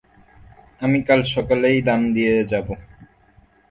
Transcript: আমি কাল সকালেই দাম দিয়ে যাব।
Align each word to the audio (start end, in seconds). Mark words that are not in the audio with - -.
আমি 0.81 0.99
কাল 1.07 1.21
সকালেই 1.33 1.77
দাম 1.87 2.01
দিয়ে 2.15 2.33
যাব। 2.51 2.67